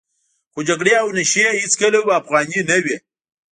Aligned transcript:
خو 0.53 0.59
جګړې 0.69 0.93
او 1.01 1.07
نشې 1.17 1.45
هېڅکله 1.61 1.97
هم 2.01 2.09
افغاني 2.19 2.59
نه 2.69 2.77
وې. 2.83 2.95